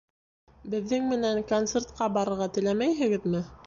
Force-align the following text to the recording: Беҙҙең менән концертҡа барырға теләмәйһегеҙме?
Беҙҙең 0.75 1.05
менән 1.13 1.43
концертҡа 1.53 2.11
барырға 2.19 2.53
теләмәйһегеҙме? 2.59 3.49